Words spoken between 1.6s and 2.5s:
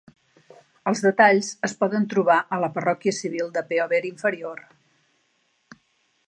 es poden trobar